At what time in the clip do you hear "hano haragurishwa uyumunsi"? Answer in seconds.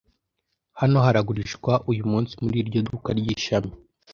0.79-2.33